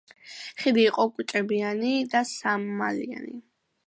ხიდი 0.61 0.85
იყო 0.91 1.03
კოჭებიანი 1.17 1.91
და 2.13 2.21
სამმალიანი. 2.31 3.37